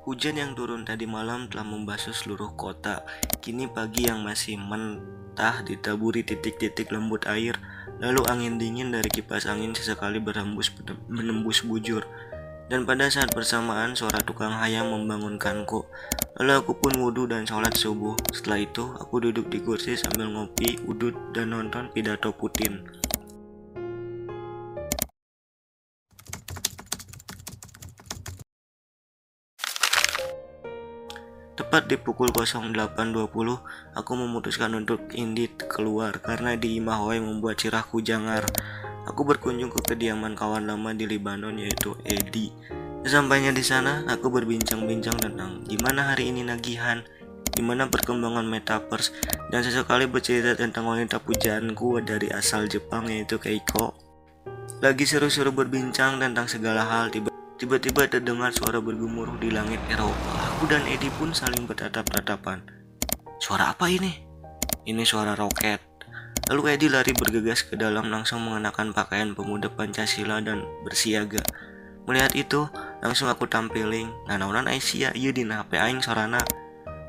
Hujan 0.00 0.40
yang 0.40 0.56
turun 0.56 0.88
tadi 0.88 1.04
malam 1.04 1.52
telah 1.52 1.60
membasuh 1.60 2.16
seluruh 2.16 2.56
kota. 2.56 3.04
Kini 3.44 3.68
pagi 3.68 4.08
yang 4.08 4.24
masih 4.24 4.56
mentah 4.56 5.60
ditaburi 5.60 6.24
titik-titik 6.24 6.88
lembut 6.88 7.28
air. 7.28 7.60
Lalu 8.00 8.24
angin 8.32 8.56
dingin 8.56 8.96
dari 8.96 9.12
kipas 9.12 9.44
angin 9.44 9.76
sesekali 9.76 10.16
berhembus 10.16 10.72
menembus 11.04 11.60
bujur. 11.68 12.08
Dan 12.72 12.88
pada 12.88 13.12
saat 13.12 13.28
bersamaan 13.36 13.92
suara 13.92 14.24
tukang 14.24 14.56
hayam 14.56 14.88
membangunkanku. 14.88 15.84
Lalu 16.40 16.52
aku 16.56 16.80
pun 16.80 16.96
wudhu 16.96 17.28
dan 17.28 17.44
sholat 17.44 17.76
subuh. 17.76 18.16
Setelah 18.32 18.64
itu 18.64 18.96
aku 18.96 19.20
duduk 19.20 19.52
di 19.52 19.60
kursi 19.60 20.00
sambil 20.00 20.32
ngopi, 20.32 20.80
udut, 20.88 21.12
dan 21.36 21.52
nonton 21.52 21.92
pidato 21.92 22.32
Putin. 22.32 22.88
Tepat 31.70 31.86
di 31.86 31.94
pukul 32.02 32.34
08.20, 32.34 33.30
aku 33.94 34.12
memutuskan 34.18 34.74
untuk 34.74 35.06
indit 35.14 35.54
keluar 35.70 36.18
karena 36.18 36.58
di 36.58 36.82
Imahwai 36.82 37.22
membuat 37.22 37.62
cirahku 37.62 38.02
jangar. 38.02 38.42
Aku 39.06 39.22
berkunjung 39.22 39.70
ke 39.70 39.78
kediaman 39.94 40.34
kawan 40.34 40.66
lama 40.66 40.90
di 40.90 41.06
Libanon 41.06 41.54
yaitu 41.62 41.94
Edi. 42.02 42.50
Sesampainya 43.06 43.54
di 43.54 43.62
sana, 43.62 44.02
aku 44.10 44.34
berbincang-bincang 44.34 45.14
tentang 45.22 45.62
gimana 45.62 46.10
hari 46.10 46.34
ini 46.34 46.42
nagihan, 46.42 47.06
gimana 47.54 47.86
perkembangan 47.86 48.50
metaverse, 48.50 49.14
dan 49.54 49.62
sesekali 49.62 50.10
bercerita 50.10 50.58
tentang 50.58 50.90
wanita 50.90 51.22
pujaanku 51.22 52.02
dari 52.02 52.34
asal 52.34 52.66
Jepang 52.66 53.06
yaitu 53.06 53.38
Keiko. 53.38 53.94
Lagi 54.82 55.06
seru-seru 55.06 55.54
berbincang 55.54 56.18
tentang 56.18 56.50
segala 56.50 56.82
hal, 56.82 57.14
tiba 57.14 57.30
Tiba-tiba 57.60 58.08
terdengar 58.08 58.56
suara 58.56 58.80
bergemuruh 58.80 59.36
di 59.36 59.52
langit 59.52 59.76
Eropa. 59.92 60.16
Aku 60.48 60.64
dan 60.64 60.80
Edi 60.88 61.12
pun 61.12 61.36
saling 61.36 61.68
bertatap-tatapan. 61.68 62.64
Suara 63.36 63.76
apa 63.76 63.84
ini? 63.92 64.16
Ini 64.88 65.04
suara 65.04 65.36
roket. 65.36 65.76
Lalu 66.48 66.72
Edi 66.72 66.88
lari 66.88 67.12
bergegas 67.12 67.60
ke 67.68 67.76
dalam 67.76 68.08
langsung 68.08 68.40
mengenakan 68.48 68.96
pakaian 68.96 69.36
pemuda 69.36 69.68
Pancasila 69.68 70.40
dan 70.40 70.64
bersiaga. 70.88 71.44
Melihat 72.08 72.32
itu, 72.32 72.64
langsung 73.04 73.28
aku 73.28 73.44
tampiling, 73.44 74.08
nanaunan 74.24 74.64
Aisyah 74.64 75.12
iya 75.12 75.28
di 75.28 75.44
HP 75.44 75.76
aing 75.76 76.00
sorana. 76.00 76.40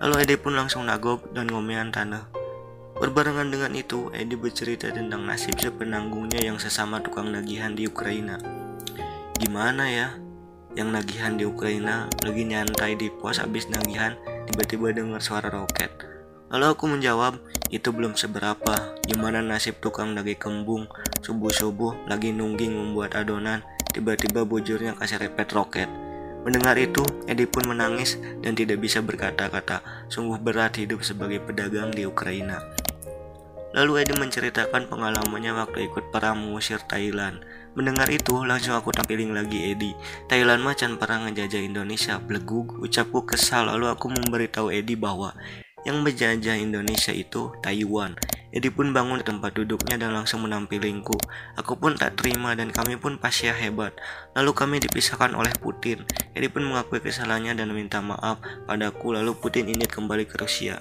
Lalu 0.00 0.24
Edi 0.24 0.40
pun 0.40 0.56
langsung 0.56 0.88
nagok 0.88 1.28
dan 1.36 1.52
ngomean 1.52 1.92
tanah. 1.92 2.24
Berbarengan 2.96 3.52
dengan 3.52 3.76
itu, 3.76 4.08
Edi 4.16 4.32
bercerita 4.32 4.88
tentang 4.88 5.28
nasib 5.28 5.60
sepenanggungnya 5.60 6.40
yang 6.40 6.56
sesama 6.56 7.04
tukang 7.04 7.28
nagihan 7.36 7.76
di 7.76 7.84
Ukraina. 7.84 8.40
Gimana 9.36 9.92
ya? 9.92 10.08
Yang 10.78 10.94
nagihan 10.94 11.34
di 11.34 11.42
Ukraina 11.42 12.06
lagi 12.22 12.46
nyantai 12.46 12.94
di 12.94 13.10
pos 13.10 13.42
habis 13.42 13.66
nagihan 13.66 14.14
tiba-tiba 14.46 14.94
dengar 14.94 15.18
suara 15.18 15.50
roket. 15.50 15.90
Lalu 16.48 16.66
aku 16.72 16.84
menjawab, 16.88 17.36
itu 17.68 17.92
belum 17.92 18.16
seberapa. 18.16 18.96
Gimana 19.04 19.44
nasib 19.44 19.84
tukang 19.84 20.16
nagih 20.16 20.40
kembung, 20.40 20.88
subuh-subuh 21.20 22.08
lagi 22.08 22.32
nungging 22.32 22.72
membuat 22.72 23.18
adonan, 23.18 23.60
tiba-tiba 23.92 24.48
bujurnya 24.48 24.96
repet 24.96 25.50
roket. 25.52 25.90
Mendengar 26.48 26.80
itu, 26.80 27.04
Edi 27.28 27.44
pun 27.44 27.68
menangis 27.68 28.16
dan 28.40 28.56
tidak 28.56 28.80
bisa 28.80 29.04
berkata-kata. 29.04 30.08
Sungguh 30.08 30.40
berat 30.40 30.80
hidup 30.80 31.04
sebagai 31.04 31.44
pedagang 31.44 31.92
di 31.92 32.08
Ukraina. 32.08 32.64
Lalu 33.76 34.00
Edi 34.00 34.16
menceritakan 34.16 34.88
pengalamannya 34.88 35.52
waktu 35.52 35.92
ikut 35.92 36.08
perang 36.08 36.40
mengusir 36.40 36.80
Thailand. 36.88 37.44
Mendengar 37.76 38.08
itu, 38.08 38.40
langsung 38.48 38.72
aku 38.72 38.88
tampilin 38.96 39.36
lagi 39.36 39.76
Edi. 39.76 39.92
Thailand 40.24 40.64
macan 40.64 40.96
perang 40.96 41.28
ngejajah 41.28 41.60
Indonesia, 41.60 42.16
belegug, 42.16 42.80
ucapku 42.80 43.28
kesal. 43.28 43.68
Lalu 43.68 43.92
aku 43.92 44.08
memberitahu 44.08 44.72
Edi 44.72 44.96
bahwa 44.96 45.36
yang 45.86 46.00
menjajah 46.00 46.56
Indonesia 46.58 47.12
itu 47.12 47.54
Taiwan. 47.60 48.16
Edi 48.48 48.72
pun 48.72 48.96
bangun 48.96 49.20
di 49.20 49.26
tempat 49.28 49.52
duduknya 49.52 50.00
dan 50.00 50.16
langsung 50.16 50.40
menampilinku. 50.40 51.20
Aku 51.60 51.76
pun 51.76 51.94
tak 52.00 52.16
terima 52.16 52.56
dan 52.56 52.72
kami 52.72 52.96
pun 52.96 53.20
pasya 53.20 53.52
hebat. 53.52 53.92
Lalu 54.32 54.56
kami 54.56 54.76
dipisahkan 54.80 55.36
oleh 55.36 55.52
Putin. 55.60 56.08
Edi 56.32 56.48
pun 56.48 56.64
mengakui 56.64 57.04
kesalahannya 57.04 57.52
dan 57.52 57.68
meminta 57.68 58.00
maaf 58.00 58.40
padaku. 58.64 59.12
Lalu 59.12 59.36
Putin 59.36 59.68
ingin 59.68 59.86
kembali 59.86 60.24
ke 60.24 60.40
Rusia. 60.40 60.80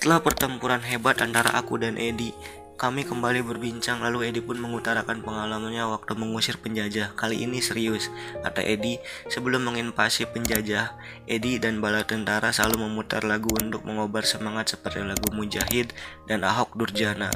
Setelah 0.00 0.24
pertempuran 0.24 0.80
hebat 0.80 1.20
antara 1.20 1.52
aku 1.60 1.76
dan 1.76 2.00
Edi, 2.00 2.32
kami 2.80 3.04
kembali 3.04 3.44
berbincang 3.44 4.00
lalu 4.00 4.32
Edi 4.32 4.40
pun 4.40 4.56
mengutarakan 4.56 5.20
pengalamannya 5.20 5.84
waktu 5.92 6.16
mengusir 6.16 6.56
penjajah. 6.56 7.12
Kali 7.12 7.44
ini 7.44 7.60
serius, 7.60 8.08
kata 8.40 8.64
Edi. 8.64 8.96
Sebelum 9.28 9.60
menginvasi 9.60 10.24
penjajah, 10.32 10.96
Edi 11.28 11.60
dan 11.60 11.84
bala 11.84 12.00
tentara 12.08 12.48
selalu 12.48 12.88
memutar 12.88 13.28
lagu 13.28 13.52
untuk 13.60 13.84
mengobar 13.84 14.24
semangat 14.24 14.72
seperti 14.72 15.04
lagu 15.04 15.36
Mujahid 15.36 15.92
dan 16.24 16.48
Ahok 16.48 16.80
Durjana. 16.80 17.28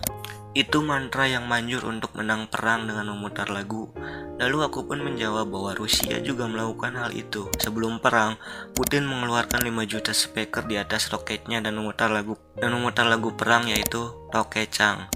Itu 0.57 0.81
mantra 0.81 1.29
yang 1.29 1.45
manjur 1.45 1.85
untuk 1.85 2.17
menang 2.17 2.49
perang 2.49 2.89
dengan 2.89 3.13
memutar 3.13 3.53
lagu. 3.53 3.93
Lalu 4.34 4.67
aku 4.67 4.83
pun 4.83 4.99
menjawab 4.99 5.47
bahwa 5.47 5.78
Rusia 5.78 6.19
juga 6.19 6.50
melakukan 6.50 6.99
hal 6.99 7.15
itu. 7.15 7.47
Sebelum 7.62 8.03
perang, 8.03 8.34
Putin 8.75 9.06
mengeluarkan 9.06 9.62
5 9.62 9.87
juta 9.87 10.11
speaker 10.11 10.67
di 10.67 10.75
atas 10.75 11.06
roketnya 11.15 11.62
dan 11.62 11.78
memutar 11.78 12.11
lagu 12.11 12.34
dan 12.59 12.75
memutar 12.75 13.06
lagu 13.06 13.31
perang 13.31 13.71
yaitu 13.71 14.11
Tokechang. 14.34 15.06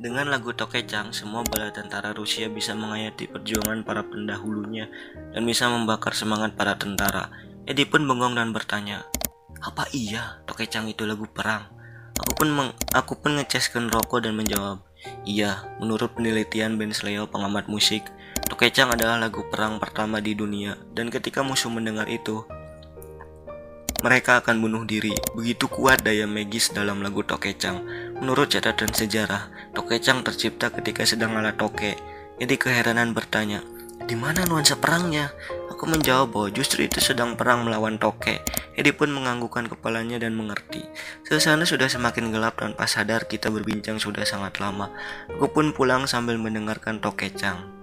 Dengan 0.00 0.32
lagu 0.32 0.56
Tokechang, 0.56 1.12
semua 1.12 1.44
bala 1.44 1.68
tentara 1.68 2.16
Rusia 2.16 2.48
bisa 2.48 2.72
menghayati 2.72 3.28
perjuangan 3.28 3.84
para 3.84 4.02
pendahulunya 4.08 4.88
dan 5.36 5.44
bisa 5.44 5.68
membakar 5.68 6.16
semangat 6.16 6.56
para 6.56 6.74
tentara. 6.80 7.28
Edi 7.68 7.84
pun 7.84 8.08
bengong 8.08 8.34
dan 8.34 8.56
bertanya, 8.56 9.04
"Apa 9.60 9.86
iya 9.92 10.40
Tokechang 10.48 10.88
itu 10.88 11.04
lagu 11.04 11.28
perang?" 11.28 11.82
Aku 12.22 12.32
pun 12.38 12.48
meng, 12.52 12.70
aku 12.92 13.18
pun 13.18 13.34
ngeceskan 13.40 13.88
rokok 13.88 14.22
dan 14.22 14.36
menjawab, 14.36 14.84
iya, 15.24 15.64
menurut 15.80 16.12
penelitian 16.12 16.76
Ben 16.76 16.92
Sleo 16.92 17.26
pengamat 17.26 17.66
musik, 17.66 18.04
Tokechang 18.52 18.92
adalah 18.92 19.16
lagu 19.16 19.48
perang 19.48 19.80
pertama 19.80 20.20
di 20.20 20.36
dunia 20.36 20.76
dan 20.92 21.08
ketika 21.08 21.40
musuh 21.40 21.72
mendengar 21.72 22.04
itu, 22.12 22.44
mereka 24.04 24.44
akan 24.44 24.60
bunuh 24.60 24.84
diri. 24.84 25.16
Begitu 25.32 25.72
kuat 25.72 26.04
daya 26.04 26.28
magis 26.28 26.68
dalam 26.68 27.00
lagu 27.00 27.24
Tokechang. 27.24 27.80
Menurut 28.20 28.52
catatan 28.52 28.92
sejarah, 28.92 29.48
Tokechang 29.72 30.20
tercipta 30.20 30.68
ketika 30.68 31.08
sedang 31.08 31.32
ala 31.40 31.56
toke. 31.56 31.96
Jadi 32.36 32.54
keheranan 32.60 33.16
bertanya, 33.16 33.64
di 34.04 34.20
mana 34.20 34.44
nuansa 34.44 34.76
perangnya? 34.76 35.32
Aku 35.72 35.88
menjawab 35.88 36.36
bahwa 36.36 36.48
justru 36.52 36.84
itu 36.84 37.00
sedang 37.00 37.40
perang 37.40 37.64
melawan 37.64 37.96
toke. 37.96 38.36
Edi 38.76 38.92
pun 38.92 39.08
menganggukkan 39.16 39.72
kepalanya 39.72 40.20
dan 40.20 40.36
mengerti. 40.36 40.84
Suasana 41.24 41.64
sudah 41.64 41.88
semakin 41.88 42.28
gelap 42.28 42.60
dan 42.60 42.76
pas 42.76 42.92
sadar 42.92 43.24
kita 43.24 43.48
berbincang 43.48 43.96
sudah 43.96 44.28
sangat 44.28 44.60
lama. 44.60 44.92
Aku 45.32 45.48
pun 45.48 45.72
pulang 45.72 46.04
sambil 46.04 46.36
mendengarkan 46.36 47.00
tokecang. 47.00 47.81